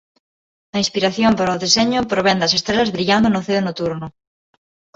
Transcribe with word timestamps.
A 0.75 0.77
inspiración 0.83 1.31
para 1.37 1.55
o 1.55 1.61
deseño 1.65 2.07
provén 2.11 2.37
das 2.41 2.55
estrelas 2.57 2.93
brillando 2.95 3.27
no 3.31 3.41
ceo 3.47 3.61
nocturno. 3.67 4.07